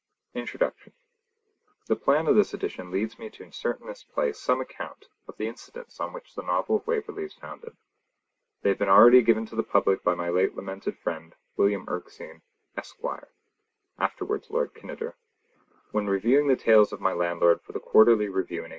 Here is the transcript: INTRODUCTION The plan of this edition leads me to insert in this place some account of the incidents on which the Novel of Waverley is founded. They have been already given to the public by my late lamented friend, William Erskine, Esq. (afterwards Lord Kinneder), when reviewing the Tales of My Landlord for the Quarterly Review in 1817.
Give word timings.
INTRODUCTION 0.33 0.93
The 1.87 1.95
plan 1.95 2.25
of 2.25 2.35
this 2.35 2.55
edition 2.55 2.89
leads 2.89 3.19
me 3.19 3.29
to 3.29 3.43
insert 3.43 3.79
in 3.79 3.85
this 3.85 4.03
place 4.03 4.39
some 4.39 4.59
account 4.59 5.05
of 5.27 5.37
the 5.37 5.47
incidents 5.47 5.99
on 5.99 6.11
which 6.11 6.33
the 6.33 6.41
Novel 6.41 6.77
of 6.77 6.87
Waverley 6.87 7.23
is 7.25 7.35
founded. 7.35 7.73
They 8.63 8.69
have 8.69 8.79
been 8.79 8.89
already 8.89 9.21
given 9.21 9.45
to 9.45 9.55
the 9.55 9.61
public 9.61 10.03
by 10.03 10.15
my 10.15 10.29
late 10.29 10.55
lamented 10.55 10.97
friend, 10.97 11.35
William 11.55 11.85
Erskine, 11.87 12.41
Esq. 12.75 12.97
(afterwards 13.99 14.49
Lord 14.49 14.73
Kinneder), 14.73 15.13
when 15.91 16.07
reviewing 16.07 16.47
the 16.47 16.55
Tales 16.55 16.91
of 16.91 16.99
My 16.99 17.13
Landlord 17.13 17.61
for 17.61 17.71
the 17.71 17.79
Quarterly 17.79 18.27
Review 18.27 18.61
in 18.61 18.69
1817. 18.69 18.69